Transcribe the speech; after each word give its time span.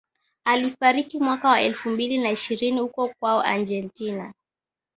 Alifariki 0.45 1.19
mwaka 1.19 1.49
wa 1.49 1.61
elfu 1.61 1.89
mbili 1.89 2.17
na 2.17 2.31
ishirini 2.31 2.79
huko 2.79 3.09
kwao 3.19 3.41
Argentina 3.41 4.33